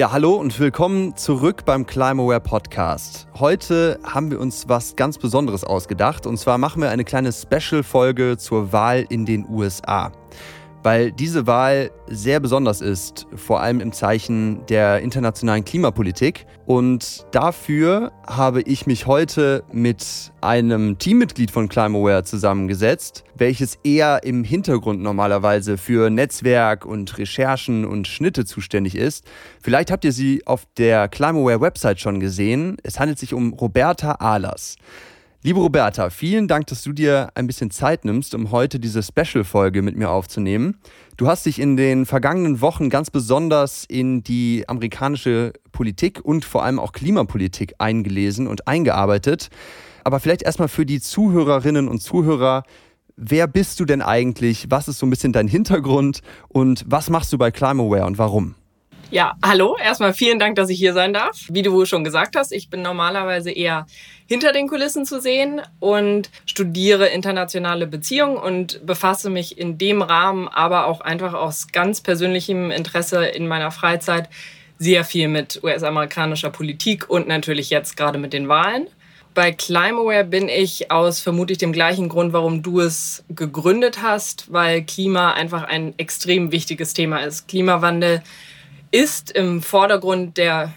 [0.00, 3.28] Ja, hallo und willkommen zurück beim Climaware Podcast.
[3.38, 8.38] Heute haben wir uns was ganz Besonderes ausgedacht und zwar machen wir eine kleine Special-Folge
[8.38, 10.10] zur Wahl in den USA
[10.82, 16.46] weil diese Wahl sehr besonders ist, vor allem im Zeichen der internationalen Klimapolitik.
[16.66, 24.44] Und dafür habe ich mich heute mit einem Teammitglied von ClimaWare zusammengesetzt, welches eher im
[24.44, 29.24] Hintergrund normalerweise für Netzwerk und Recherchen und Schnitte zuständig ist.
[29.62, 32.76] Vielleicht habt ihr sie auf der ClimaWare Website schon gesehen.
[32.82, 34.76] Es handelt sich um Roberta Ahlers.
[35.42, 39.80] Liebe Roberta, vielen Dank, dass du dir ein bisschen Zeit nimmst, um heute diese Special-Folge
[39.80, 40.76] mit mir aufzunehmen.
[41.16, 46.62] Du hast dich in den vergangenen Wochen ganz besonders in die amerikanische Politik und vor
[46.62, 49.48] allem auch Klimapolitik eingelesen und eingearbeitet.
[50.04, 52.64] Aber vielleicht erstmal für die Zuhörerinnen und Zuhörer,
[53.16, 54.66] wer bist du denn eigentlich?
[54.68, 58.56] Was ist so ein bisschen dein Hintergrund und was machst du bei Climaware und warum?
[59.12, 59.76] Ja, hallo.
[59.82, 61.36] Erstmal vielen Dank, dass ich hier sein darf.
[61.48, 63.86] Wie du schon gesagt hast, ich bin normalerweise eher
[64.28, 70.46] hinter den Kulissen zu sehen und studiere internationale Beziehungen und befasse mich in dem Rahmen,
[70.46, 74.28] aber auch einfach aus ganz persönlichem Interesse in meiner Freizeit
[74.78, 78.86] sehr viel mit US-amerikanischer Politik und natürlich jetzt gerade mit den Wahlen.
[79.34, 84.82] Bei Climaware bin ich aus vermutlich dem gleichen Grund, warum du es gegründet hast, weil
[84.82, 87.48] Klima einfach ein extrem wichtiges Thema ist.
[87.48, 88.22] Klimawandel
[88.90, 90.72] ist im Vordergrund der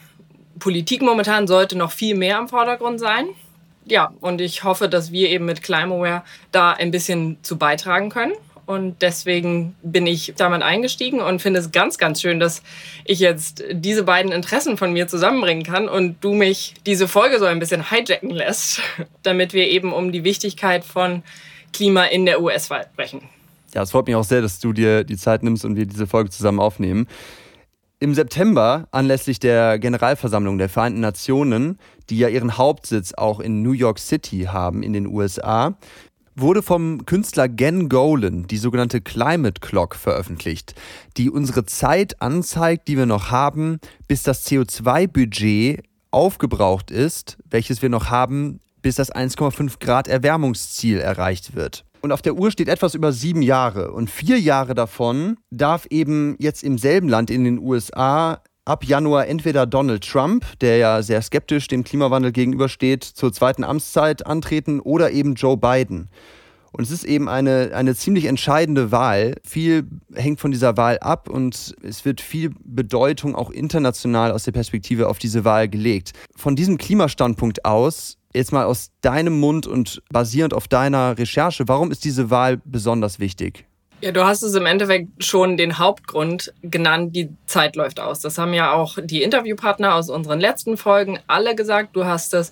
[0.59, 3.28] Politik momentan, sollte noch viel mehr im Vordergrund sein.
[3.86, 8.34] Ja, und ich hoffe, dass wir eben mit Climaware da ein bisschen zu beitragen können.
[8.66, 12.64] Und deswegen bin ich damit eingestiegen und finde es ganz, ganz schön, dass
[13.03, 17.45] ich jetzt diese beiden Interessen von mir zusammenbringen kann und du mich diese Folge so
[17.45, 18.81] ein bisschen hijacken lässt,
[19.23, 21.23] damit wir eben um die Wichtigkeit von
[21.73, 23.23] Klima in der US-Wahl sprechen.
[23.73, 26.08] Ja, es freut mich auch sehr, dass du dir die Zeit nimmst und wir diese
[26.08, 27.08] Folge zusammen aufnehmen.
[28.04, 33.72] Im September, anlässlich der Generalversammlung der Vereinten Nationen, die ja ihren Hauptsitz auch in New
[33.72, 35.78] York City haben in den USA,
[36.36, 40.75] wurde vom Künstler Gen Golan die sogenannte Climate Clock veröffentlicht,
[41.16, 45.81] die unsere Zeit anzeigt, die wir noch haben, bis das CO2-Budget
[46.12, 51.86] aufgebraucht ist, welches wir noch haben, bis das 1,5 Grad Erwärmungsziel erreicht wird.
[52.03, 53.94] Und auf der Uhr steht etwas über sieben Jahre.
[53.94, 59.28] Und vier Jahre davon darf eben jetzt im selben Land in den USA ab Januar
[59.28, 65.12] entweder Donald Trump, der ja sehr skeptisch dem Klimawandel gegenübersteht, zur zweiten Amtszeit antreten oder
[65.12, 66.09] eben Joe Biden.
[66.74, 69.36] Und es ist eben eine, eine ziemlich entscheidende Wahl.
[69.46, 74.52] Viel hängt von dieser Wahl ab und es wird viel Bedeutung auch international aus der
[74.52, 76.12] Perspektive auf diese Wahl gelegt.
[76.36, 81.91] Von diesem Klimastandpunkt aus jetzt mal aus deinem Mund und basierend auf deiner Recherche, warum
[81.91, 83.66] ist diese Wahl besonders wichtig?
[84.01, 88.19] Ja, du hast es im Endeffekt schon den Hauptgrund genannt, die Zeit läuft aus.
[88.19, 91.95] Das haben ja auch die Interviewpartner aus unseren letzten Folgen alle gesagt.
[91.95, 92.49] Du hast es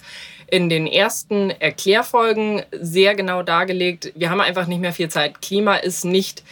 [0.50, 4.14] in den ersten Erklärfolgen sehr genau dargelegt.
[4.16, 5.42] Wir haben einfach nicht mehr viel Zeit.
[5.42, 6.44] Klima ist nicht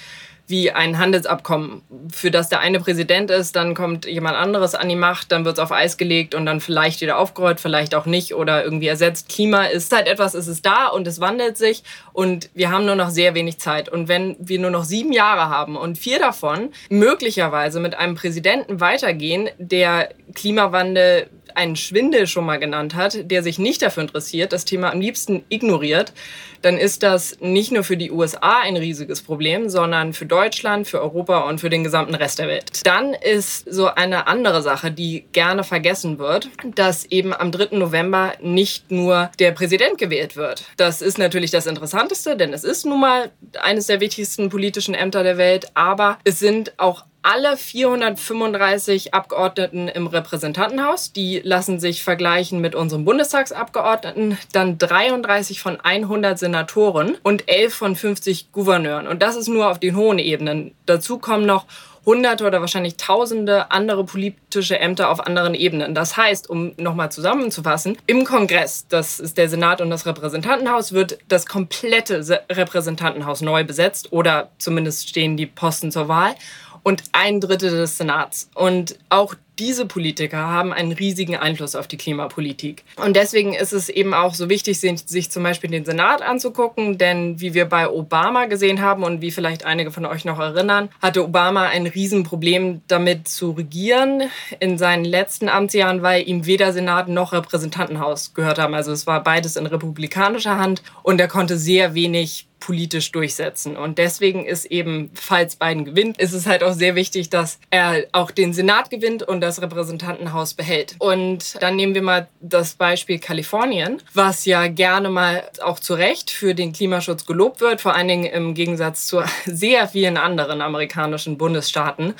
[0.49, 4.95] wie ein Handelsabkommen, für das der eine Präsident ist, dann kommt jemand anderes an die
[4.95, 8.33] Macht, dann wird es auf Eis gelegt und dann vielleicht wieder aufgerollt, vielleicht auch nicht
[8.33, 9.29] oder irgendwie ersetzt.
[9.29, 11.83] Klima ist halt etwas, es ist da und es wandelt sich
[12.13, 13.89] und wir haben nur noch sehr wenig Zeit.
[13.89, 18.81] Und wenn wir nur noch sieben Jahre haben und vier davon möglicherweise mit einem Präsidenten
[18.81, 24.65] weitergehen, der Klimawandel einen Schwindel schon mal genannt hat, der sich nicht dafür interessiert, das
[24.65, 26.13] Thema am liebsten ignoriert,
[26.61, 30.38] dann ist das nicht nur für die USA ein riesiges Problem, sondern für Deutschland,
[30.85, 32.85] für Europa und für den gesamten Rest der Welt.
[32.85, 37.77] Dann ist so eine andere Sache, die gerne vergessen wird, dass eben am 3.
[37.77, 40.63] November nicht nur der Präsident gewählt wird.
[40.77, 45.23] Das ist natürlich das Interessanteste, denn es ist nun mal eines der wichtigsten politischen Ämter
[45.23, 51.11] der Welt, aber es sind auch alle 435 Abgeordneten im Repräsentantenhaus.
[51.11, 54.37] Die lassen sich vergleichen mit unserem Bundestagsabgeordneten.
[54.51, 59.07] Dann 33 von 100 Senatoren und 11 von 50 Gouverneuren.
[59.07, 60.73] Und das ist nur auf den hohen Ebenen.
[60.85, 61.65] Dazu kommen noch
[62.05, 65.93] hunderte oder wahrscheinlich tausende andere politische Ämter auf anderen Ebenen.
[65.93, 71.19] Das heißt, um nochmal zusammenzufassen, im Kongress, das ist der Senat und das Repräsentantenhaus, wird
[71.27, 76.35] das komplette Repräsentantenhaus neu besetzt oder zumindest stehen die Posten zur Wahl
[76.83, 78.49] und ein Drittel des Senats.
[78.55, 82.83] Und auch diese Politiker haben einen riesigen Einfluss auf die Klimapolitik.
[82.95, 87.39] Und deswegen ist es eben auch so wichtig, sich zum Beispiel den Senat anzugucken, denn
[87.41, 91.23] wie wir bei Obama gesehen haben und wie vielleicht einige von euch noch erinnern, hatte
[91.23, 94.23] Obama ein Riesenproblem damit zu regieren
[94.59, 98.73] in seinen letzten Amtsjahren, weil ihm weder Senat noch Repräsentantenhaus gehört haben.
[98.73, 103.77] Also es war beides in republikanischer Hand und er konnte sehr wenig politisch durchsetzen.
[103.77, 108.05] Und deswegen ist eben, falls Biden gewinnt, ist es halt auch sehr wichtig, dass er
[108.11, 110.95] auch den Senat gewinnt und das Repräsentantenhaus behält.
[110.99, 116.31] Und dann nehmen wir mal das Beispiel Kalifornien, was ja gerne mal auch zu Recht
[116.31, 121.37] für den Klimaschutz gelobt wird, vor allen Dingen im Gegensatz zu sehr vielen anderen amerikanischen
[121.37, 122.13] Bundesstaaten.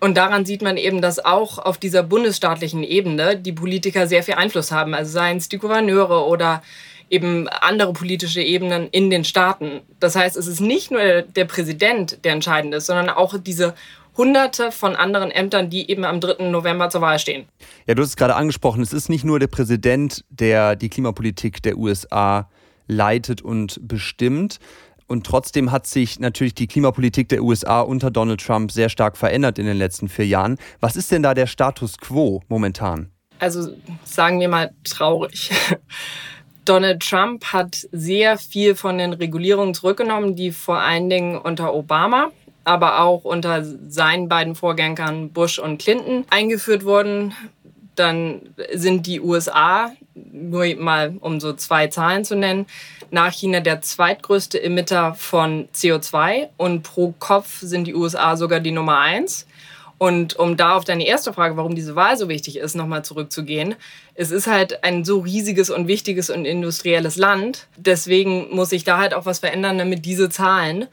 [0.00, 4.34] Und daran sieht man eben, dass auch auf dieser bundesstaatlichen Ebene die Politiker sehr viel
[4.34, 4.94] Einfluss haben.
[4.94, 6.62] Also seien es die Gouverneure oder
[7.10, 9.80] eben andere politische Ebenen in den Staaten.
[9.98, 13.74] Das heißt, es ist nicht nur der Präsident, der entscheidend ist, sondern auch diese
[14.16, 16.50] Hunderte von anderen Ämtern, die eben am 3.
[16.50, 17.46] November zur Wahl stehen.
[17.86, 21.62] Ja, du hast es gerade angesprochen, es ist nicht nur der Präsident, der die Klimapolitik
[21.62, 22.50] der USA
[22.86, 24.58] leitet und bestimmt.
[25.06, 29.58] Und trotzdem hat sich natürlich die Klimapolitik der USA unter Donald Trump sehr stark verändert
[29.58, 30.56] in den letzten vier Jahren.
[30.78, 33.10] Was ist denn da der Status quo momentan?
[33.40, 33.70] Also
[34.04, 35.50] sagen wir mal traurig.
[36.64, 42.30] Donald Trump hat sehr viel von den Regulierungen zurückgenommen, die vor allen Dingen unter Obama,
[42.64, 47.34] aber auch unter seinen beiden Vorgängern Bush und Clinton eingeführt wurden.
[47.96, 48.42] Dann
[48.72, 52.66] sind die USA, nur mal um so zwei Zahlen zu nennen,
[53.10, 58.70] nach China der zweitgrößte Emitter von CO2 und pro Kopf sind die USA sogar die
[58.70, 59.46] Nummer eins.
[59.98, 63.74] Und um da auf deine erste Frage, warum diese Wahl so wichtig ist, nochmal zurückzugehen.
[64.14, 67.66] Es ist halt ein so riesiges und wichtiges und industrielles Land.
[67.76, 70.86] Deswegen muss sich da halt auch was verändern, damit diese Zahlen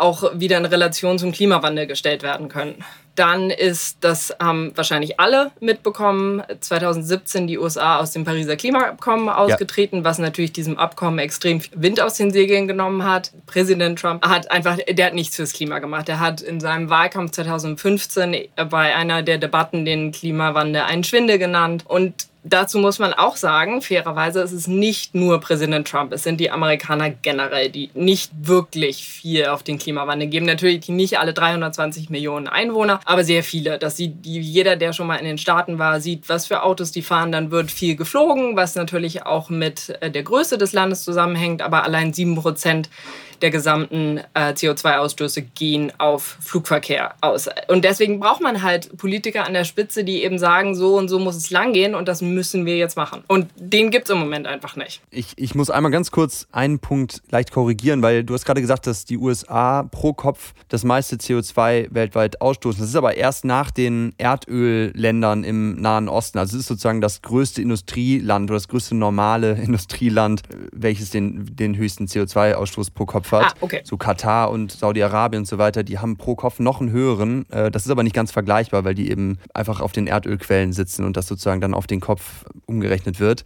[0.00, 2.84] auch wieder in Relation zum Klimawandel gestellt werden können.
[3.16, 9.98] Dann ist, das haben wahrscheinlich alle mitbekommen, 2017 die USA aus dem Pariser Klimaabkommen ausgetreten,
[9.98, 10.04] ja.
[10.04, 13.32] was natürlich diesem Abkommen extrem Wind aus den Segeln genommen hat.
[13.46, 16.08] Präsident Trump hat einfach, der hat nichts fürs Klima gemacht.
[16.08, 21.84] Er hat in seinem Wahlkampf 2015 bei einer der Debatten den Klimawandel einen Schwindel genannt
[21.86, 26.40] und Dazu muss man auch sagen, fairerweise ist es nicht nur Präsident Trump, es sind
[26.40, 30.46] die Amerikaner generell, die nicht wirklich viel auf den Klimawandel geben.
[30.46, 33.78] Natürlich nicht alle 320 Millionen Einwohner, aber sehr viele.
[33.78, 37.02] Das sieht jeder, der schon mal in den Staaten war, sieht, was für Autos die
[37.02, 37.30] fahren.
[37.30, 41.84] Dann wird viel geflogen, was natürlich auch mit äh, der Größe des Landes zusammenhängt, aber
[41.84, 42.88] allein 7 Prozent
[43.42, 47.48] der gesamten äh, CO2-Ausstöße gehen auf Flugverkehr aus.
[47.68, 51.18] Und deswegen braucht man halt Politiker an der Spitze, die eben sagen, so und so
[51.18, 53.22] muss es langgehen und das müssen wir jetzt machen.
[53.28, 55.00] Und den gibt es im Moment einfach nicht.
[55.10, 58.86] Ich, ich muss einmal ganz kurz einen Punkt leicht korrigieren, weil du hast gerade gesagt,
[58.86, 62.80] dass die USA pro Kopf das meiste CO2 weltweit ausstoßen.
[62.80, 66.38] Das ist aber erst nach den Erdölländern im Nahen Osten.
[66.38, 70.42] Also es ist sozusagen das größte Industrieland oder das größte normale Industrieland,
[70.72, 73.52] welches den, den höchsten CO2-Ausstoß pro Kopf hat.
[73.52, 73.80] Ah, okay.
[73.84, 77.48] So Katar und Saudi-Arabien und so weiter, die haben pro Kopf noch einen höheren.
[77.50, 81.04] Äh, das ist aber nicht ganz vergleichbar, weil die eben einfach auf den Erdölquellen sitzen
[81.04, 83.44] und das sozusagen dann auf den Kopf umgerechnet wird.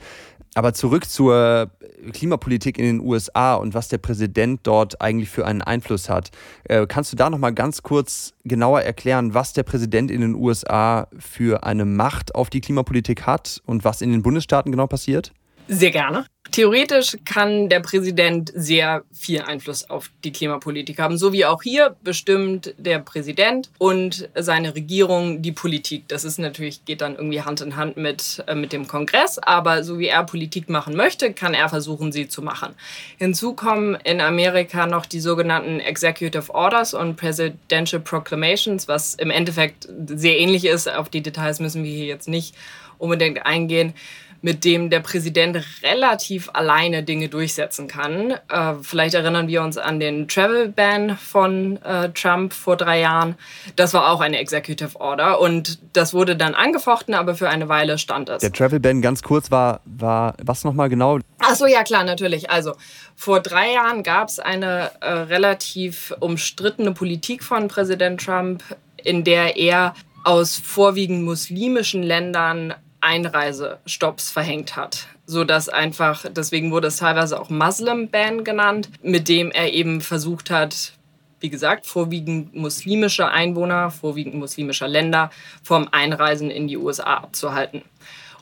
[0.54, 1.70] Aber zurück zur
[2.12, 6.30] Klimapolitik in den USA und was der Präsident dort eigentlich für einen Einfluss hat.
[6.64, 10.34] Äh, kannst du da noch mal ganz kurz genauer erklären, was der Präsident in den
[10.34, 15.32] USA für eine Macht auf die Klimapolitik hat und was in den Bundesstaaten genau passiert?
[15.66, 16.26] Sehr gerne.
[16.54, 21.18] Theoretisch kann der Präsident sehr viel Einfluss auf die Klimapolitik haben.
[21.18, 26.04] So wie auch hier bestimmt der Präsident und seine Regierung die Politik.
[26.06, 29.40] Das ist natürlich, geht dann irgendwie Hand in Hand mit, äh, mit dem Kongress.
[29.40, 32.76] Aber so wie er Politik machen möchte, kann er versuchen, sie zu machen.
[33.18, 39.88] Hinzu kommen in Amerika noch die sogenannten Executive Orders und Presidential Proclamations, was im Endeffekt
[40.06, 40.88] sehr ähnlich ist.
[40.88, 42.54] Auf die Details müssen wir hier jetzt nicht
[42.98, 43.92] unbedingt eingehen
[44.44, 48.32] mit dem der Präsident relativ alleine Dinge durchsetzen kann.
[48.48, 53.36] Äh, vielleicht erinnern wir uns an den Travel Ban von äh, Trump vor drei Jahren.
[53.76, 57.98] Das war auch eine Executive Order und das wurde dann angefochten, aber für eine Weile
[57.98, 58.40] stand es.
[58.40, 61.18] Der Travel Ban, ganz kurz, war, war was nochmal genau?
[61.38, 62.50] Ach so, ja klar, natürlich.
[62.50, 62.74] Also
[63.16, 68.62] vor drei Jahren gab es eine äh, relativ umstrittene Politik von Präsident Trump,
[68.96, 75.06] in der er aus vorwiegend muslimischen Ländern Einreisestopps verhängt hat.
[75.26, 80.00] So dass einfach, deswegen wurde es teilweise auch Muslim Ban genannt, mit dem er eben
[80.00, 80.92] versucht hat,
[81.40, 85.30] wie gesagt, vorwiegend muslimische Einwohner, vorwiegend muslimischer Länder
[85.62, 87.82] vom Einreisen in die USA abzuhalten.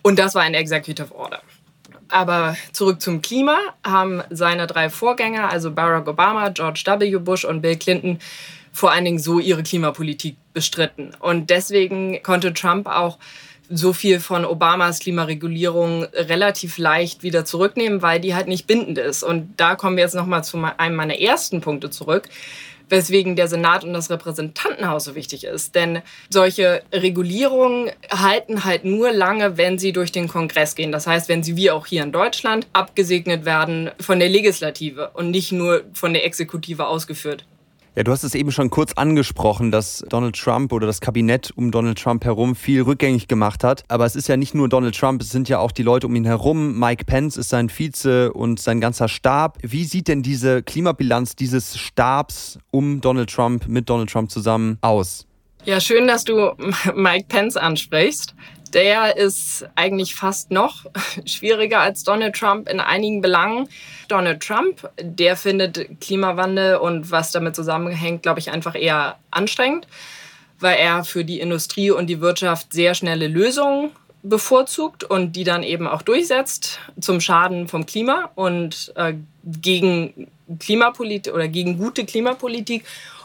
[0.02, 1.40] Und das war ein Executive Order.
[2.08, 7.18] Aber zurück zum Klima haben seine drei Vorgänger, also Barack Obama, George W.
[7.18, 8.18] Bush und Bill Clinton,
[8.72, 11.12] vor allen Dingen so ihre Klimapolitik bestritten.
[11.20, 13.18] Und deswegen konnte Trump auch
[13.74, 19.22] so viel von Obamas Klimaregulierung relativ leicht wieder zurücknehmen, weil die halt nicht bindend ist.
[19.22, 22.28] Und da kommen wir jetzt nochmal zu einem meiner ersten Punkte zurück
[22.92, 25.74] weswegen der Senat und das Repräsentantenhaus so wichtig ist.
[25.74, 30.92] Denn solche Regulierungen halten halt nur lange, wenn sie durch den Kongress gehen.
[30.92, 35.30] Das heißt, wenn sie wie auch hier in Deutschland abgesegnet werden von der Legislative und
[35.30, 37.44] nicht nur von der Exekutive ausgeführt.
[37.94, 41.70] Ja, du hast es eben schon kurz angesprochen, dass Donald Trump oder das Kabinett um
[41.70, 43.84] Donald Trump herum viel rückgängig gemacht hat.
[43.88, 46.16] Aber es ist ja nicht nur Donald Trump, es sind ja auch die Leute um
[46.16, 46.78] ihn herum.
[46.78, 49.58] Mike Pence ist sein Vize und sein ganzer Stab.
[49.60, 55.26] Wie sieht denn diese Klimabilanz dieses Stabs um Donald Trump mit Donald Trump zusammen aus?
[55.66, 56.52] Ja, schön, dass du
[56.94, 58.34] Mike Pence ansprichst
[58.74, 60.86] der ist eigentlich fast noch
[61.26, 63.68] schwieriger als Donald Trump in einigen Belangen.
[64.08, 69.86] Donald Trump, der findet Klimawandel und was damit zusammenhängt, glaube ich, einfach eher anstrengend,
[70.60, 73.90] weil er für die Industrie und die Wirtschaft sehr schnelle Lösungen
[74.22, 79.14] bevorzugt und die dann eben auch durchsetzt zum Schaden vom Klima und äh,
[79.44, 82.84] gegen Klimapolitik oder gegen gute Klimapolitik.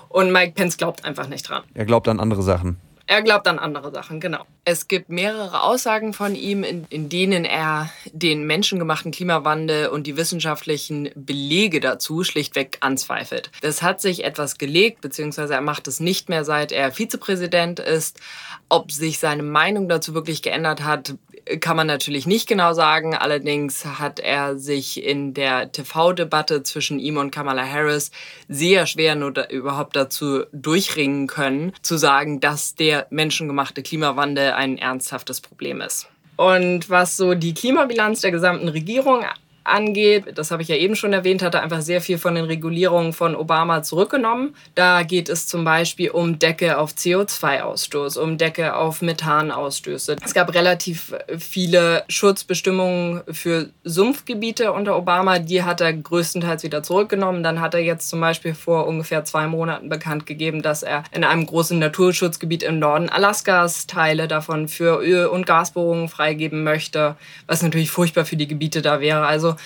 [0.10, 1.64] Und Mike Pence glaubt einfach nicht dran.
[1.74, 2.78] Er glaubt an andere Sachen.
[3.10, 4.46] Er glaubt an andere Sachen, genau.
[4.66, 10.18] Es gibt mehrere Aussagen von ihm, in, in, denen er den menschengemachten Klimawandel und die
[10.18, 13.50] wissenschaftlichen Belege dazu schlichtweg anzweifelt.
[13.62, 18.20] Das hat sich etwas gelegt, beziehungsweise er macht es nicht mehr, seit er Vizepräsident ist.
[18.68, 21.16] Ob sich seine Meinung dazu wirklich geändert hat,
[21.60, 23.16] kann man natürlich nicht genau sagen.
[23.16, 28.12] Allerdings hat er sich in der TV-Debatte zwischen ihm und Kamala Harris
[28.48, 34.78] sehr schwer nur da, überhaupt dazu durchringen können, zu sagen, dass der menschengemachte Klimawandel ein
[34.78, 36.08] ernsthaftes Problem ist.
[36.36, 39.24] Und was so die Klimabilanz der gesamten Regierung
[39.68, 42.46] angeht, das habe ich ja eben schon erwähnt, hat er einfach sehr viel von den
[42.46, 44.56] Regulierungen von Obama zurückgenommen.
[44.76, 50.16] Da geht es zum Beispiel um Decke auf CO2-Ausstoß, um Decke auf Methanausstöße.
[50.24, 57.44] Es gab relativ viele Schutzbestimmungen für Sumpfgebiete unter Obama, die hat er größtenteils wieder zurückgenommen.
[57.44, 61.24] Dann hat er jetzt zum Beispiel vor ungefähr zwei Monaten bekannt gegeben, dass er in
[61.24, 67.16] einem großen Naturschutzgebiet im Norden Alaskas Teile davon für Öl- und Gasbohrungen freigeben möchte,
[67.48, 69.26] was natürlich furchtbar für die Gebiete da wäre.
[69.26, 69.57] Also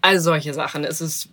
[0.00, 0.84] all solche Sachen.
[0.84, 1.28] Es ist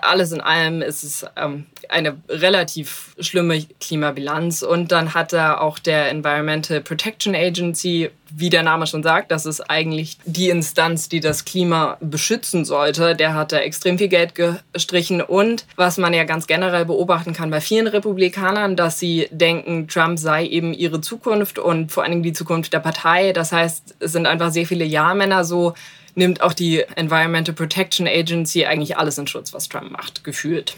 [0.00, 4.62] alles in allem ist es ähm, eine relativ schlimme Klimabilanz.
[4.62, 9.46] Und dann hat da auch der Environmental Protection Agency, wie der Name schon sagt, das
[9.46, 13.16] ist eigentlich die Instanz, die das Klima beschützen sollte.
[13.16, 15.20] Der hat da extrem viel Geld gestrichen.
[15.20, 20.18] Und was man ja ganz generell beobachten kann bei vielen Republikanern, dass sie denken, Trump
[20.18, 23.32] sei eben ihre Zukunft und vor allen Dingen die Zukunft der Partei.
[23.32, 25.74] Das heißt, es sind einfach sehr viele Ja-Männer so
[26.18, 30.76] nimmt auch die Environmental Protection Agency eigentlich alles in Schutz, was Trump macht, gefühlt.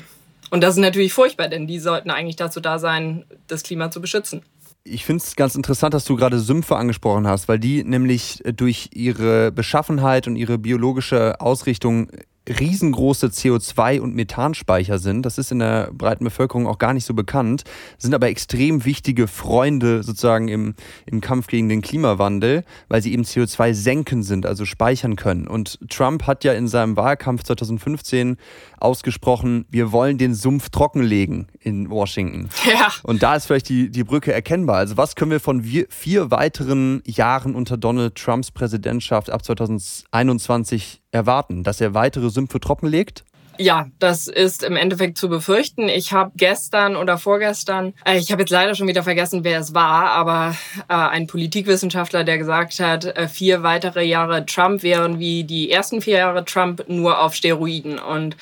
[0.51, 4.01] Und das ist natürlich furchtbar, denn die sollten eigentlich dazu da sein, das Klima zu
[4.01, 4.43] beschützen.
[4.85, 8.91] Ich finde es ganz interessant, dass du gerade Sümpfe angesprochen hast, weil die nämlich durch
[8.93, 12.11] ihre Beschaffenheit und ihre biologische Ausrichtung
[12.49, 15.25] riesengroße CO2- und Methanspeicher sind.
[15.25, 17.65] Das ist in der breiten Bevölkerung auch gar nicht so bekannt,
[17.99, 20.75] sind aber extrem wichtige Freunde sozusagen im,
[21.07, 25.47] im Kampf gegen den Klimawandel, weil sie eben CO2 senken sind, also speichern können.
[25.47, 28.37] Und Trump hat ja in seinem Wahlkampf 2015
[28.81, 32.49] ausgesprochen, wir wollen den Sumpf trockenlegen in Washington.
[32.67, 32.93] Ja.
[33.03, 34.77] Und da ist vielleicht die, die Brücke erkennbar.
[34.77, 41.63] Also was können wir von vier weiteren Jahren unter Donald Trumps Präsidentschaft ab 2021 erwarten?
[41.63, 43.25] Dass er weitere Sümpfe trockenlegt?
[43.61, 45.91] Ja, das ist im Endeffekt zu befürchten.
[45.91, 49.75] Ich habe gestern oder vorgestern, äh, ich habe jetzt leider schon wieder vergessen, wer es
[49.75, 50.57] war, aber
[50.89, 56.01] äh, ein Politikwissenschaftler, der gesagt hat, äh, vier weitere Jahre Trump wären wie die ersten
[56.01, 57.99] vier Jahre Trump nur auf Steroiden.
[57.99, 58.35] Und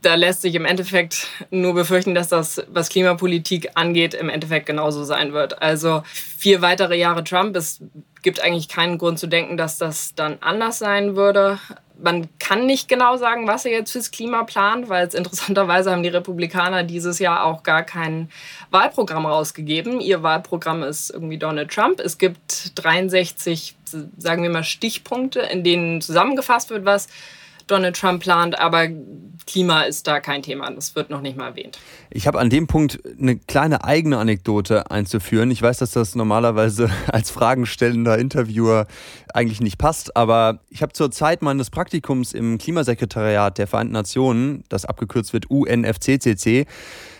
[0.00, 5.04] da lässt sich im Endeffekt nur befürchten, dass das, was Klimapolitik angeht, im Endeffekt genauso
[5.04, 5.60] sein wird.
[5.60, 7.82] Also vier weitere Jahre Trump, es
[8.22, 11.58] gibt eigentlich keinen Grund zu denken, dass das dann anders sein würde.
[11.98, 16.02] Man kann nicht genau sagen, was er jetzt fürs Klima plant, weil es interessanterweise haben
[16.02, 18.30] die Republikaner dieses Jahr auch gar kein
[18.70, 20.00] Wahlprogramm rausgegeben.
[20.00, 22.00] Ihr Wahlprogramm ist irgendwie Donald Trump.
[22.00, 23.76] Es gibt 63,
[24.18, 27.08] sagen wir mal, Stichpunkte, in denen zusammengefasst wird, was
[27.66, 28.88] Donald Trump plant, aber
[29.46, 30.70] Klima ist da kein Thema.
[30.70, 31.78] Das wird noch nicht mal erwähnt.
[32.10, 35.50] Ich habe an dem Punkt eine kleine eigene Anekdote einzuführen.
[35.50, 38.86] Ich weiß, dass das normalerweise als fragenstellender Interviewer
[39.32, 44.64] eigentlich nicht passt, aber ich habe zur Zeit meines Praktikums im Klimasekretariat der Vereinten Nationen,
[44.68, 46.66] das abgekürzt wird UNFCCC,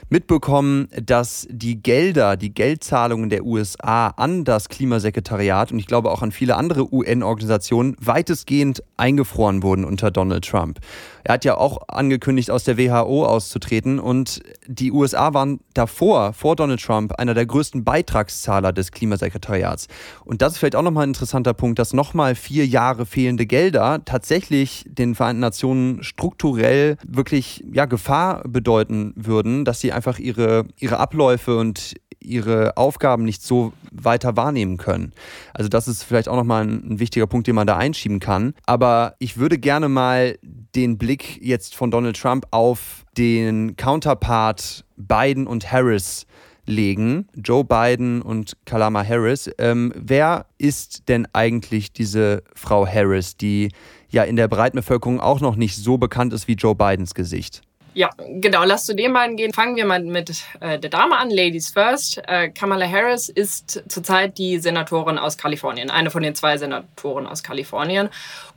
[0.08, 6.22] mitbekommen, dass die Gelder, die Geldzahlungen der USA an das Klimasekretariat und ich glaube auch
[6.22, 10.78] an viele andere UN-Organisationen weitestgehend eingefroren wurden unter Donald Trump.
[11.24, 16.54] Er hat ja auch angekündigt, aus der WHO auszutreten und die USA waren davor, vor
[16.54, 19.88] Donald Trump, einer der größten Beitragszahler des Klimasekretariats.
[20.24, 24.02] Und das ist vielleicht auch nochmal ein interessanter Punkt, dass nochmal vier Jahre fehlende Gelder
[24.04, 30.98] tatsächlich den Vereinten Nationen strukturell wirklich ja, Gefahr bedeuten würden, dass sie einfach ihre, ihre
[30.98, 35.12] Abläufe und ihre Aufgaben nicht so weiter wahrnehmen können.
[35.54, 38.54] Also das ist vielleicht auch nochmal ein, ein wichtiger Punkt, den man da einschieben kann.
[38.66, 45.46] Aber ich würde gerne mal den Blick jetzt von Donald Trump auf den Counterpart Biden
[45.46, 46.26] und Harris
[46.66, 49.48] legen, Joe Biden und Kalama Harris.
[49.58, 53.70] Ähm, wer ist denn eigentlich diese Frau Harris, die
[54.08, 57.62] ja in der breiten Bevölkerung auch noch nicht so bekannt ist wie Joe Bidens Gesicht?
[57.96, 58.62] Ja, genau.
[58.64, 59.54] Lass zu den beiden gehen.
[59.54, 60.28] Fangen wir mal mit
[60.60, 62.20] äh, der Dame an, Ladies First.
[62.28, 67.42] Äh, Kamala Harris ist zurzeit die Senatorin aus Kalifornien, eine von den zwei Senatoren aus
[67.42, 68.10] Kalifornien.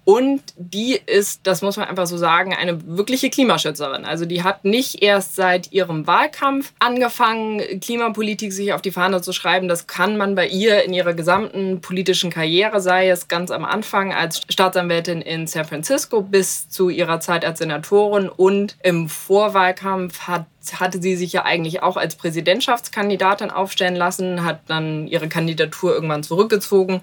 [0.06, 4.06] Und die ist, das muss man einfach so sagen, eine wirkliche Klimaschützerin.
[4.06, 9.34] Also die hat nicht erst seit ihrem Wahlkampf angefangen, Klimapolitik sich auf die Fahne zu
[9.34, 9.68] schreiben.
[9.68, 14.14] Das kann man bei ihr in ihrer gesamten politischen Karriere, sei es ganz am Anfang
[14.14, 20.46] als Staatsanwältin in San Francisco bis zu ihrer Zeit als Senatorin und im Vorwahlkampf hat
[20.80, 26.22] hatte sie sich ja eigentlich auch als Präsidentschaftskandidatin aufstellen lassen, hat dann ihre Kandidatur irgendwann
[26.22, 27.02] zurückgezogen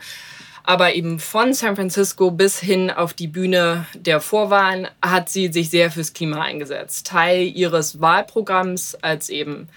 [0.67, 5.71] aber eben von San Francisco bis hin auf die Bühne der Vorwahlen hat sie sich
[5.71, 7.07] sehr fürs Klima eingesetzt.
[7.07, 9.69] Teil ihres Wahlprogramms als eben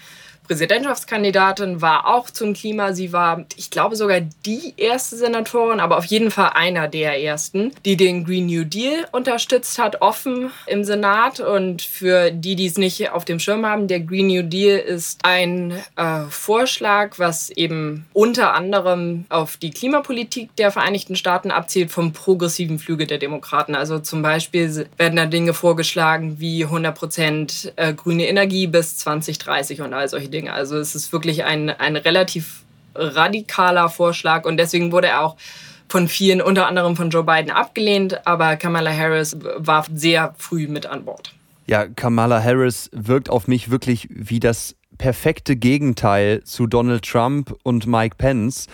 [0.50, 2.92] Präsidentschaftskandidatin war auch zum Klima.
[2.92, 7.70] Sie war, ich glaube, sogar die erste Senatorin, aber auf jeden Fall einer der ersten,
[7.84, 11.38] die den Green New Deal unterstützt hat, offen im Senat.
[11.38, 15.20] Und für die, die es nicht auf dem Schirm haben, der Green New Deal ist
[15.22, 22.12] ein äh, Vorschlag, was eben unter anderem auf die Klimapolitik der Vereinigten Staaten abzielt vom
[22.12, 23.76] progressiven Flüge der Demokraten.
[23.76, 29.82] Also zum Beispiel werden da Dinge vorgeschlagen wie 100 Prozent äh, grüne Energie bis 2030
[29.82, 30.39] und all solche Dinge.
[30.40, 30.52] Dinge.
[30.52, 32.62] Also es ist wirklich ein, ein relativ
[32.94, 35.36] radikaler Vorschlag und deswegen wurde er auch
[35.88, 38.26] von vielen, unter anderem von Joe Biden, abgelehnt.
[38.26, 41.34] Aber Kamala Harris war sehr früh mit an Bord.
[41.66, 47.86] Ja, Kamala Harris wirkt auf mich wirklich wie das perfekte Gegenteil zu Donald Trump und
[47.86, 48.66] Mike Pence.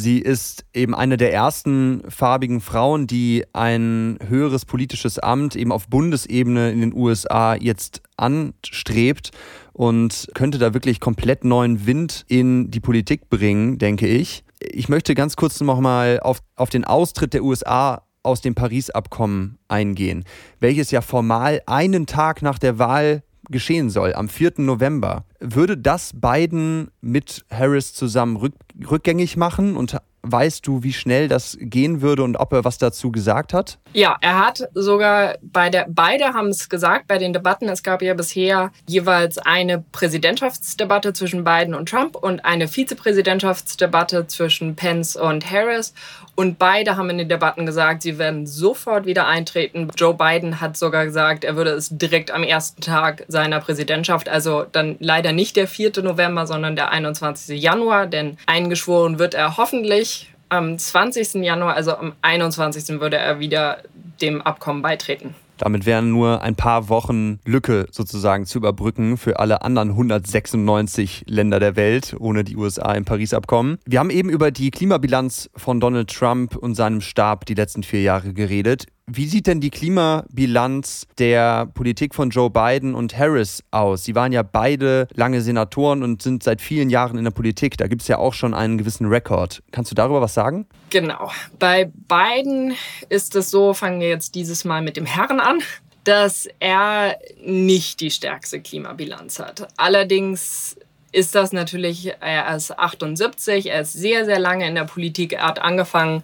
[0.00, 5.88] Sie ist eben eine der ersten farbigen Frauen, die ein höheres politisches Amt eben auf
[5.88, 9.30] Bundesebene in den USA jetzt anstrebt
[9.74, 14.42] und könnte da wirklich komplett neuen Wind in die Politik bringen, denke ich.
[14.58, 20.24] Ich möchte ganz kurz nochmal auf, auf den Austritt der USA aus dem Paris-Abkommen eingehen,
[20.60, 24.54] welches ja formal einen Tag nach der Wahl geschehen soll, am 4.
[24.58, 25.24] November.
[25.40, 28.54] Würde das Biden mit Harris zusammen rück,
[28.90, 33.10] rückgängig machen und Weißt du, wie schnell das gehen würde und ob er was dazu
[33.10, 33.78] gesagt hat?
[33.94, 37.70] Ja, er hat sogar bei der, beide haben es gesagt bei den Debatten.
[37.70, 44.76] Es gab ja bisher jeweils eine Präsidentschaftsdebatte zwischen Biden und Trump und eine Vizepräsidentschaftsdebatte zwischen
[44.76, 45.94] Pence und Harris.
[46.40, 49.88] Und beide haben in den Debatten gesagt, sie werden sofort wieder eintreten.
[49.94, 54.64] Joe Biden hat sogar gesagt, er würde es direkt am ersten Tag seiner Präsidentschaft, also
[54.72, 55.92] dann leider nicht der 4.
[56.02, 57.60] November, sondern der 21.
[57.60, 61.44] Januar, denn eingeschworen wird er hoffentlich am 20.
[61.44, 63.00] Januar, also am 21.
[63.00, 63.82] würde er wieder
[64.22, 65.34] dem Abkommen beitreten.
[65.60, 71.60] Damit wären nur ein paar Wochen Lücke sozusagen zu überbrücken für alle anderen 196 Länder
[71.60, 73.76] der Welt ohne die USA im Paris-Abkommen.
[73.84, 78.00] Wir haben eben über die Klimabilanz von Donald Trump und seinem Stab die letzten vier
[78.00, 78.86] Jahre geredet.
[79.12, 84.04] Wie sieht denn die Klimabilanz der Politik von Joe Biden und Harris aus?
[84.04, 87.76] Sie waren ja beide lange Senatoren und sind seit vielen Jahren in der Politik.
[87.76, 89.64] Da gibt es ja auch schon einen gewissen Rekord.
[89.72, 90.66] Kannst du darüber was sagen?
[90.90, 91.32] Genau.
[91.58, 92.74] Bei Biden
[93.08, 95.58] ist es so, fangen wir jetzt dieses Mal mit dem Herrn an
[96.04, 99.68] dass er nicht die stärkste Klimabilanz hat.
[99.76, 100.74] Allerdings
[101.12, 105.48] ist das natürlich, er ist 78, er ist sehr, sehr lange in der Politik, er
[105.48, 106.22] hat angefangen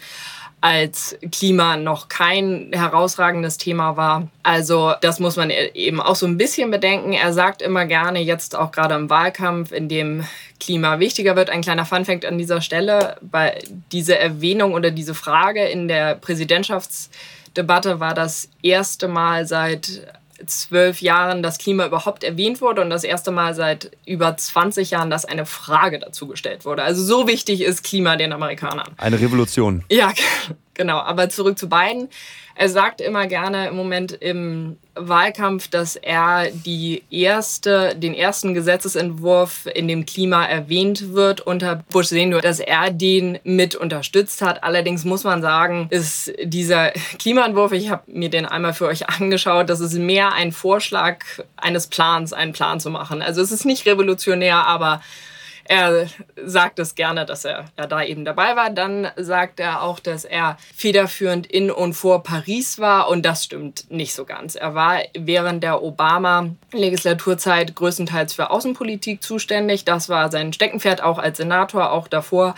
[0.60, 4.28] als Klima noch kein herausragendes Thema war.
[4.42, 7.12] Also das muss man eben auch so ein bisschen bedenken.
[7.12, 10.24] Er sagt immer gerne, jetzt auch gerade im Wahlkampf, in dem
[10.58, 11.50] Klima wichtiger wird.
[11.50, 18.00] Ein kleiner Funfact an dieser Stelle, weil diese Erwähnung oder diese Frage in der Präsidentschaftsdebatte
[18.00, 20.02] war das erste Mal seit
[20.46, 25.10] zwölf Jahren das Klima überhaupt erwähnt wurde und das erste Mal seit über 20 Jahren,
[25.10, 26.82] dass eine Frage dazu gestellt wurde.
[26.82, 28.88] Also so wichtig ist Klima den Amerikanern.
[28.96, 29.84] Eine Revolution.
[29.90, 30.12] Ja,
[30.76, 30.98] genau.
[30.98, 32.08] Aber zurück zu beiden.
[32.58, 39.68] Er sagt immer gerne im Moment im Wahlkampf, dass er die erste, den ersten Gesetzesentwurf,
[39.74, 44.64] in dem Klima erwähnt wird, unter Bush Senior, dass er den mit unterstützt hat.
[44.64, 49.68] Allerdings muss man sagen, ist dieser Klimaentwurf, ich habe mir den einmal für euch angeschaut,
[49.68, 51.24] das ist mehr ein Vorschlag
[51.58, 53.20] eines Plans, einen Plan zu machen.
[53.20, 55.02] Also es ist nicht revolutionär, aber
[55.68, 56.06] er
[56.44, 58.70] sagt es gerne, dass er, da eben dabei war.
[58.70, 63.90] Dann sagt er auch, dass er federführend in und vor Paris war und das stimmt
[63.90, 64.54] nicht so ganz.
[64.54, 69.84] Er war während der Obama-Legislaturzeit größtenteils für Außenpolitik zuständig.
[69.84, 72.54] Das war sein Steckenpferd auch als Senator, auch davor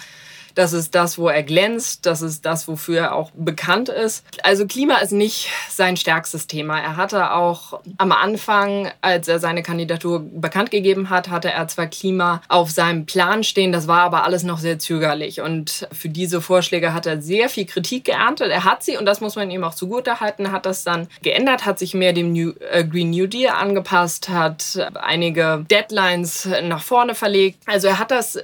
[0.59, 2.05] das ist das, wo er glänzt.
[2.05, 4.25] Das ist das, wofür er auch bekannt ist.
[4.43, 6.81] Also Klima ist nicht sein stärkstes Thema.
[6.81, 11.87] Er hatte auch am Anfang, als er seine Kandidatur bekannt gegeben hat, hatte er zwar
[11.87, 15.41] Klima auf seinem Plan stehen, das war aber alles noch sehr zögerlich.
[15.41, 18.51] Und für diese Vorschläge hat er sehr viel Kritik geerntet.
[18.51, 21.79] Er hat sie, und das muss man ihm auch zugutehalten, hat das dann geändert, hat
[21.79, 27.61] sich mehr dem New, äh, Green New Deal angepasst, hat einige Deadlines nach vorne verlegt.
[27.67, 28.41] Also er hat das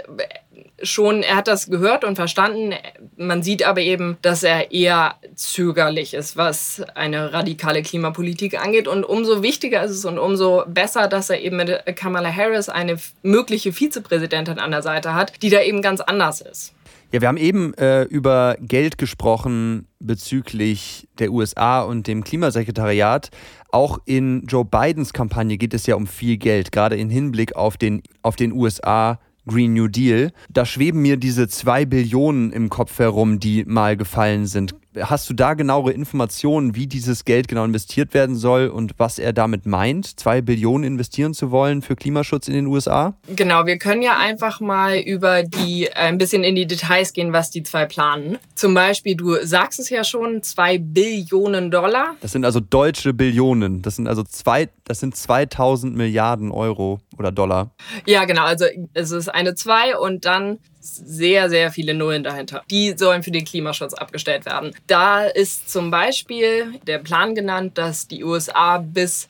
[0.83, 2.75] schon, er hat das gehört und verstanden.
[3.17, 8.89] Man sieht aber eben, dass er eher zögerlich ist, was eine radikale Klimapolitik angeht.
[8.89, 12.97] Und umso wichtiger ist es und umso besser, dass er eben mit Kamala Harris eine
[13.23, 16.75] mögliche Vizepräsidentin an der Seite hat, die da eben ganz anders ist.
[17.15, 23.31] Ja, wir haben eben äh, über Geld gesprochen bezüglich der USA und dem Klimasekretariat.
[23.71, 27.77] Auch in Joe Bidens Kampagne geht es ja um viel Geld, gerade im Hinblick auf
[27.77, 30.33] den, auf den USA Green New Deal.
[30.51, 34.75] Da schweben mir diese zwei Billionen im Kopf herum, die mal gefallen sind.
[35.01, 39.33] Hast du da genauere Informationen, wie dieses Geld genau investiert werden soll und was er
[39.33, 43.15] damit meint, zwei Billionen investieren zu wollen für Klimaschutz in den USA?
[43.35, 47.33] Genau, wir können ja einfach mal über die äh, ein bisschen in die Details gehen,
[47.33, 48.39] was die zwei planen.
[48.55, 52.15] Zum Beispiel, du sagst es ja schon, zwei Billionen Dollar.
[52.21, 53.83] Das sind also deutsche Billionen.
[53.83, 57.71] Das sind also zwei, das sind 2000 Milliarden Euro oder Dollar.
[58.07, 58.45] Ja, genau.
[58.45, 62.63] Also es ist eine zwei und dann sehr, sehr viele Nullen dahinter.
[62.71, 64.75] Die sollen für den Klimaschutz abgestellt werden.
[64.87, 69.29] Da ist zum Beispiel der Plan genannt, dass die USA bis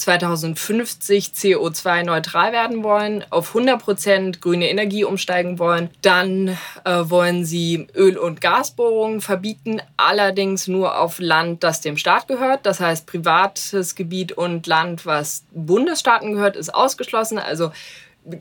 [0.00, 5.90] 2050 CO2-neutral werden wollen, auf 100% grüne Energie umsteigen wollen.
[6.02, 12.28] Dann äh, wollen sie Öl- und Gasbohrungen verbieten, allerdings nur auf Land, das dem Staat
[12.28, 12.64] gehört.
[12.64, 17.38] Das heißt, privates Gebiet und Land, was Bundesstaaten gehört, ist ausgeschlossen.
[17.38, 17.70] Also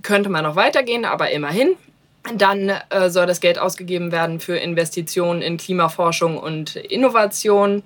[0.01, 1.75] könnte man noch weitergehen, aber immerhin.
[2.35, 7.81] Dann äh, soll das Geld ausgegeben werden für Investitionen in Klimaforschung und Innovation,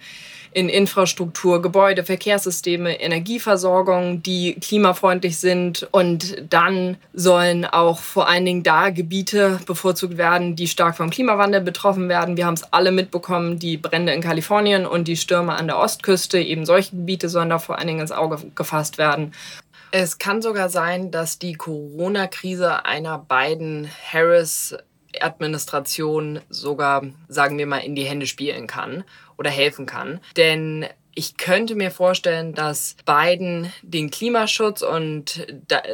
[0.54, 5.88] in Infrastruktur, Gebäude, Verkehrssysteme, Energieversorgung, die klimafreundlich sind.
[5.92, 11.62] Und dann sollen auch vor allen Dingen da Gebiete bevorzugt werden, die stark vom Klimawandel
[11.62, 12.38] betroffen werden.
[12.38, 16.40] Wir haben es alle mitbekommen, die Brände in Kalifornien und die Stürme an der Ostküste.
[16.40, 19.34] Eben solche Gebiete sollen da vor allen Dingen ins Auge gefasst werden.
[19.96, 23.88] Es kann sogar sein, dass die Corona-Krise einer beiden
[25.14, 29.04] Harris-Administration sogar, sagen wir mal, in die Hände spielen kann
[29.38, 30.20] oder helfen kann.
[30.38, 35.46] Denn ich könnte mir vorstellen, dass Biden den Klimaschutz und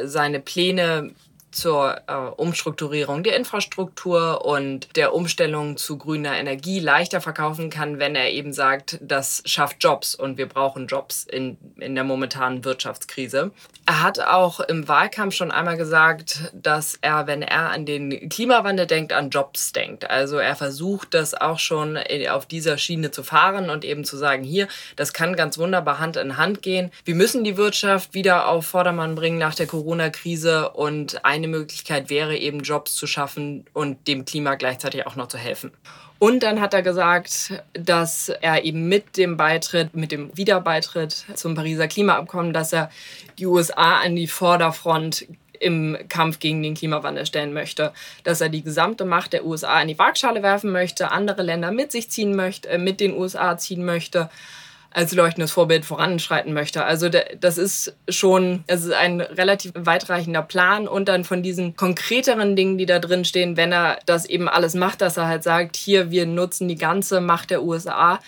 [0.04, 1.10] seine Pläne
[1.50, 8.14] zur äh, Umstrukturierung der Infrastruktur und der Umstellung zu grüner Energie leichter verkaufen kann, wenn
[8.14, 13.50] er eben sagt, das schafft Jobs und wir brauchen Jobs in, in der momentanen Wirtschaftskrise.
[13.86, 18.86] Er hat auch im Wahlkampf schon einmal gesagt, dass er, wenn er an den Klimawandel
[18.86, 20.08] denkt, an Jobs denkt.
[20.08, 21.98] Also er versucht das auch schon
[22.30, 26.16] auf dieser Schiene zu fahren und eben zu sagen, hier, das kann ganz wunderbar Hand
[26.16, 26.92] in Hand gehen.
[27.04, 32.10] Wir müssen die Wirtschaft wieder auf Vordermann bringen nach der Corona-Krise und ein eine Möglichkeit
[32.10, 35.72] wäre eben Jobs zu schaffen und dem Klima gleichzeitig auch noch zu helfen.
[36.18, 41.54] Und dann hat er gesagt, dass er eben mit dem Beitritt, mit dem Wiederbeitritt zum
[41.54, 42.90] Pariser Klimaabkommen, dass er
[43.38, 45.26] die USA an die Vorderfront
[45.60, 47.92] im Kampf gegen den Klimawandel stellen möchte,
[48.24, 51.92] dass er die gesamte Macht der USA in die Waagschale werfen möchte, andere Länder mit
[51.92, 54.30] sich ziehen möchte, äh, mit den USA ziehen möchte
[54.92, 56.84] als leuchtendes Vorbild voranschreiten möchte.
[56.84, 62.56] Also das ist schon, es ist ein relativ weitreichender Plan und dann von diesen konkreteren
[62.56, 65.76] Dingen, die da drin stehen, wenn er das eben alles macht, dass er halt sagt,
[65.76, 68.18] hier, wir nutzen die ganze Macht der USA,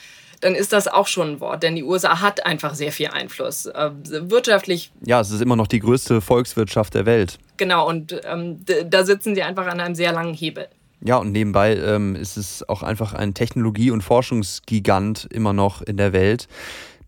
[0.40, 3.66] dann ist das auch schon ein Wort, denn die USA hat einfach sehr viel Einfluss.
[3.66, 4.90] Äh, wirtschaftlich.
[5.04, 7.38] Ja, es ist immer noch die größte Volkswirtschaft der Welt.
[7.56, 10.68] Genau, und ähm, da sitzen sie einfach an einem sehr langen Hebel.
[11.04, 15.96] Ja, und nebenbei ähm, ist es auch einfach ein Technologie- und Forschungsgigant immer noch in
[15.96, 16.46] der Welt.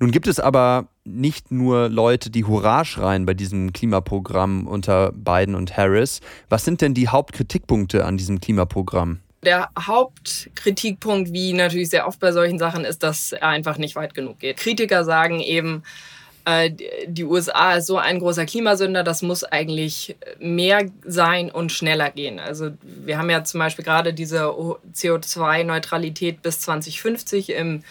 [0.01, 5.55] Nun gibt es aber nicht nur Leute, die Hurra schreien bei diesem Klimaprogramm unter Biden
[5.55, 6.21] und Harris.
[6.49, 9.21] Was sind denn die Hauptkritikpunkte an diesem Klimaprogramm?
[9.45, 14.15] Der Hauptkritikpunkt, wie natürlich sehr oft bei solchen Sachen, ist, dass er einfach nicht weit
[14.15, 14.57] genug geht.
[14.57, 15.83] Kritiker sagen eben,
[17.07, 22.39] die USA ist so ein großer Klimasünder, das muss eigentlich mehr sein und schneller gehen.
[22.39, 27.83] Also wir haben ja zum Beispiel gerade diese CO2-Neutralität bis 2050 im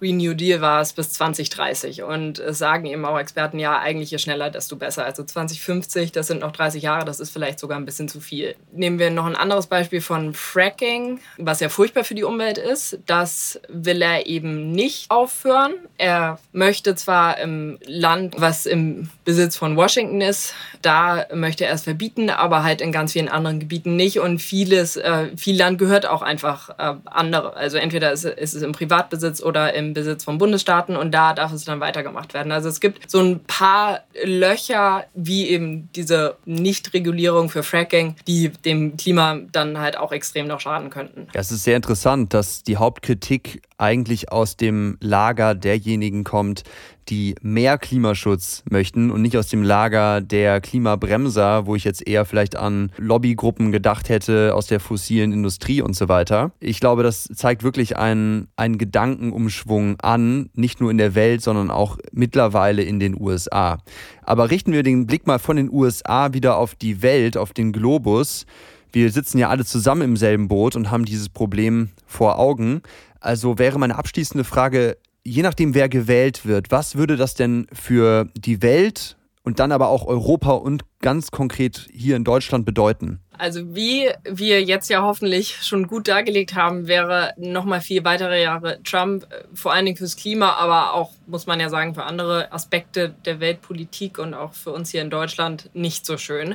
[0.00, 2.02] Green New Deal war es bis 2030.
[2.02, 5.04] Und es sagen eben auch Experten, ja, eigentlich je schneller, desto besser.
[5.04, 8.54] Also 2050, das sind noch 30 Jahre, das ist vielleicht sogar ein bisschen zu viel.
[8.72, 12.98] Nehmen wir noch ein anderes Beispiel von Fracking, was ja furchtbar für die Umwelt ist.
[13.04, 15.74] Das will er eben nicht aufhören.
[15.98, 21.82] Er möchte zwar im Land, was im Besitz von Washington ist, da möchte er es
[21.82, 24.18] verbieten, aber halt in ganz vielen anderen Gebieten nicht.
[24.18, 27.54] Und vieles, äh, viel Land gehört auch einfach äh, andere.
[27.54, 31.52] Also entweder ist, ist es im Privatbesitz oder im Besitz von Bundesstaaten und da darf
[31.52, 32.52] es dann weitergemacht werden.
[32.52, 38.96] Also es gibt so ein paar Löcher, wie eben diese Nichtregulierung für Fracking, die dem
[38.96, 41.28] Klima dann halt auch extrem noch schaden könnten.
[41.32, 46.64] Es ist sehr interessant, dass die Hauptkritik eigentlich aus dem Lager derjenigen kommt,
[47.10, 52.24] die mehr Klimaschutz möchten und nicht aus dem Lager der Klimabremser, wo ich jetzt eher
[52.24, 56.52] vielleicht an Lobbygruppen gedacht hätte aus der fossilen Industrie und so weiter.
[56.60, 61.70] Ich glaube, das zeigt wirklich einen, einen Gedankenumschwung an, nicht nur in der Welt, sondern
[61.70, 63.78] auch mittlerweile in den USA.
[64.22, 67.72] Aber richten wir den Blick mal von den USA wieder auf die Welt, auf den
[67.72, 68.46] Globus.
[68.92, 72.82] Wir sitzen ja alle zusammen im selben Boot und haben dieses Problem vor Augen.
[73.20, 74.96] Also wäre meine abschließende Frage,
[75.30, 79.88] je nachdem, wer gewählt wird, was würde das denn für die Welt und dann aber
[79.88, 83.20] auch Europa und ganz konkret hier in Deutschland bedeuten?
[83.38, 88.82] Also wie wir jetzt ja hoffentlich schon gut dargelegt haben, wäre nochmal vier weitere Jahre
[88.82, 92.52] Trump, äh, vor allen Dingen fürs Klima, aber auch, muss man ja sagen, für andere
[92.52, 96.54] Aspekte der Weltpolitik und auch für uns hier in Deutschland nicht so schön.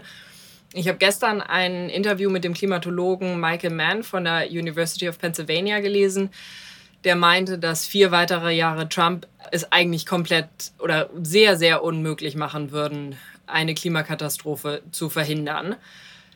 [0.74, 5.80] Ich habe gestern ein Interview mit dem Klimatologen Michael Mann von der University of Pennsylvania
[5.80, 6.30] gelesen,
[7.06, 10.48] der meinte, dass vier weitere Jahre Trump es eigentlich komplett
[10.80, 13.16] oder sehr, sehr unmöglich machen würden,
[13.48, 15.76] eine Klimakatastrophe zu verhindern.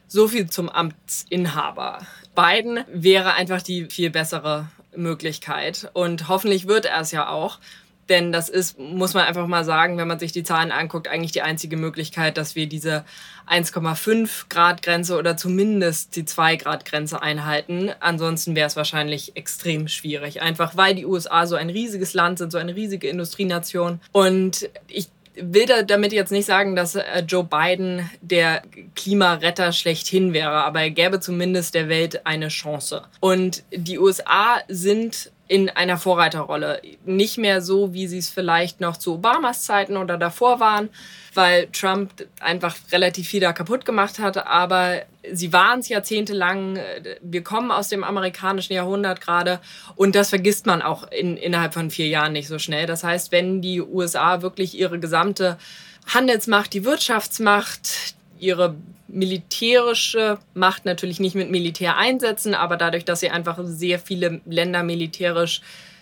[0.08, 2.00] So viel zum Amtsinhaber.
[2.36, 7.60] Biden wäre einfach die viel bessere Möglichkeit und hoffentlich wird er es ja auch.
[8.10, 11.32] Denn das ist, muss man einfach mal sagen, wenn man sich die Zahlen anguckt, eigentlich
[11.32, 13.06] die einzige Möglichkeit, dass wir diese
[13.48, 17.92] 1,5 Grad Grenze oder zumindest die 2 Grad Grenze einhalten.
[18.00, 20.42] Ansonsten wäre es wahrscheinlich extrem schwierig.
[20.42, 24.00] Einfach weil die USA so ein riesiges Land sind, so eine riesige Industrienation.
[24.12, 25.08] Und ich
[25.42, 28.64] will damit jetzt nicht sagen, dass äh, Joe Biden der
[28.96, 33.04] Klimaretter schlechthin wäre, aber er gäbe zumindest der Welt eine Chance.
[33.20, 36.80] Und die USA sind in einer Vorreiterrolle.
[37.06, 40.90] Nicht mehr so, wie sie es vielleicht noch zu Obamas Zeiten oder davor waren,
[41.34, 44.46] weil Trump einfach relativ viel da kaputt gemacht hat.
[44.46, 45.02] Aber
[45.34, 46.80] sie waren es jahrzehntelang.
[47.22, 49.60] Wir kommen aus dem amerikanischen Jahrhundert gerade
[49.96, 52.86] und das vergisst man auch in, innerhalb von vier Jahren nicht so schnell.
[52.86, 55.58] Das heißt, wenn die USA wirklich ihre gesamte
[56.06, 58.76] Handelsmacht, die Wirtschaftsmacht, ihre
[59.08, 64.84] militärische Macht natürlich nicht mit Militär einsetzen, aber dadurch, dass sie einfach sehr viele Länder
[64.84, 65.62] militärisch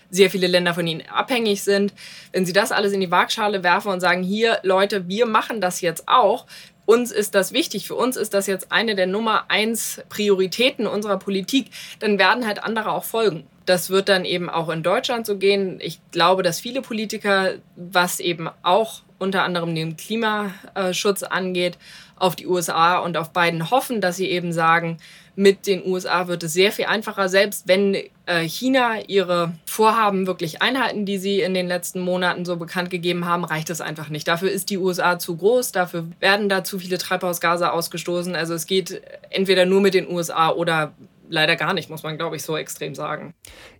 [0.10, 1.94] sehr viele Länder von ihnen abhängig sind.
[2.32, 5.82] Wenn sie das alles in die Waagschale werfen und sagen, hier Leute, wir machen das
[5.82, 6.46] jetzt auch,
[6.86, 11.20] uns ist das wichtig, für uns ist das jetzt eine der Nummer eins Prioritäten unserer
[11.20, 11.68] Politik,
[12.00, 13.46] dann werden halt andere auch folgen.
[13.66, 15.80] Das wird dann eben auch in Deutschland so gehen.
[15.82, 21.78] Ich glaube, dass viele Politiker, was eben auch unter anderem den Klimaschutz angeht,
[22.20, 24.98] auf die USA und auf Biden hoffen, dass sie eben sagen,
[25.36, 30.64] mit den USA wird es sehr viel einfacher, selbst wenn äh, China ihre Vorhaben wirklich
[30.64, 34.28] einhalten, die sie in den letzten Monaten so bekannt gegeben haben, reicht es einfach nicht.
[34.28, 38.36] Dafür ist die USA zu groß, dafür werden da zu viele Treibhausgase ausgestoßen.
[38.36, 39.00] Also es geht
[39.30, 40.94] entweder nur mit den USA oder
[41.30, 43.34] leider gar nicht, muss man, glaube ich, so extrem sagen.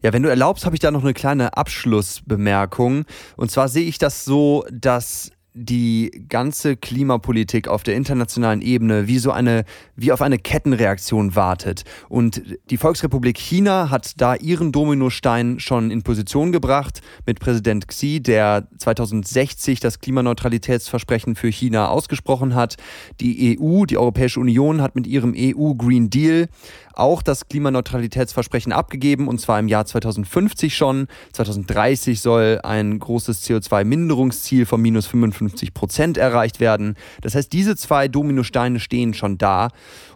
[0.04, 3.06] Ja, wenn du erlaubst, habe ich da noch eine kleine Abschlussbemerkung.
[3.36, 9.18] Und zwar sehe ich das so, dass die ganze Klimapolitik auf der internationalen Ebene wie
[9.18, 9.66] so eine,
[9.96, 11.84] wie auf eine Kettenreaktion wartet.
[12.10, 18.22] Und die Volksrepublik China hat da ihren Dominostein schon in Position gebracht mit Präsident Xi,
[18.22, 22.76] der 2060 das Klimaneutralitätsversprechen für China ausgesprochen hat.
[23.20, 26.50] Die EU, die Europäische Union, hat mit ihrem EU Green Deal
[26.94, 31.08] auch das Klimaneutralitätsversprechen abgegeben und zwar im Jahr 2050 schon.
[31.34, 36.96] 2030 soll ein großes CO2-Minderungsziel von minus 55 Prozent erreicht werden.
[37.22, 39.70] Das heißt, diese zwei Dominosteine stehen schon da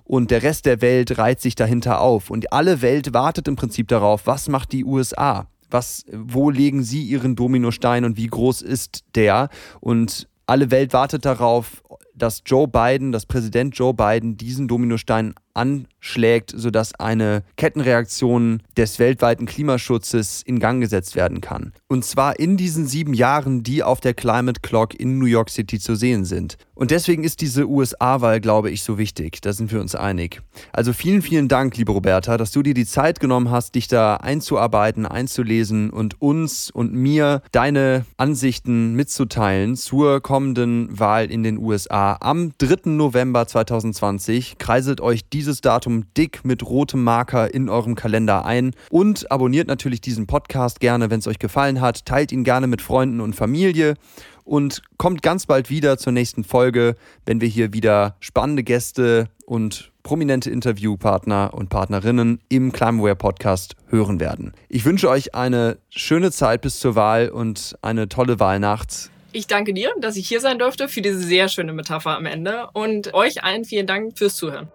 [0.03, 2.29] und der Rest der Welt reiht sich dahinter auf.
[2.29, 5.47] Und alle Welt wartet im Prinzip darauf, was macht die USA?
[5.69, 9.49] Was, wo legen sie ihren Dominostein und wie groß ist der?
[9.79, 11.81] Und alle Welt wartet darauf,
[12.13, 19.45] dass Joe Biden, dass Präsident Joe Biden diesen Dominostein anschlägt, sodass eine Kettenreaktion des weltweiten
[19.45, 21.73] Klimaschutzes in Gang gesetzt werden kann.
[21.87, 25.79] Und zwar in diesen sieben Jahren, die auf der Climate Clock in New York City
[25.79, 26.57] zu sehen sind.
[26.81, 29.39] Und deswegen ist diese USA-Wahl, glaube ich, so wichtig.
[29.41, 30.41] Da sind wir uns einig.
[30.73, 34.15] Also vielen, vielen Dank, liebe Roberta, dass du dir die Zeit genommen hast, dich da
[34.15, 42.17] einzuarbeiten, einzulesen und uns und mir deine Ansichten mitzuteilen zur kommenden Wahl in den USA.
[42.19, 42.89] Am 3.
[42.89, 49.31] November 2020 kreiselt euch dieses Datum dick mit rotem Marker in eurem Kalender ein und
[49.31, 52.05] abonniert natürlich diesen Podcast gerne, wenn es euch gefallen hat.
[52.05, 53.95] Teilt ihn gerne mit Freunden und Familie
[54.43, 59.91] und kommt ganz bald wieder zur nächsten Folge, wenn wir hier wieder spannende Gäste und
[60.03, 64.53] prominente Interviewpartner und Partnerinnen im Climaware Podcast hören werden.
[64.69, 69.09] Ich wünsche euch eine schöne Zeit bis zur Wahl und eine tolle Wahlnacht.
[69.31, 72.69] Ich danke dir, dass ich hier sein durfte für diese sehr schöne Metapher am Ende
[72.73, 74.67] und euch allen vielen Dank fürs Zuhören.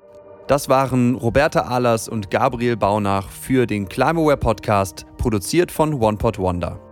[0.46, 6.85] Das waren Roberta Ahlers und Gabriel Baunach für den Climaware Podcast, produziert von OnePod Wonder.